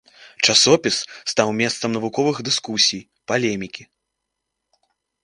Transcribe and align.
Часопіс 0.51 0.95
стаў 1.31 1.47
месцам 1.59 1.89
навуковых 1.97 2.35
дыскусій, 2.47 3.05
палемікі. 3.33 3.87